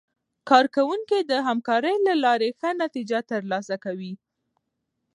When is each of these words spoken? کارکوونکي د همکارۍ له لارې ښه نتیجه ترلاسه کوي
کارکوونکي 0.49 1.19
د 1.31 1.33
همکارۍ 1.47 1.95
له 2.07 2.13
لارې 2.23 2.49
ښه 2.59 2.69
نتیجه 2.83 3.19
ترلاسه 3.31 3.75
کوي 3.85 4.13